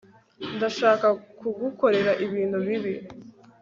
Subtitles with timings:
[0.55, 1.07] ndashaka
[1.39, 2.93] kugukorera ibintu bibi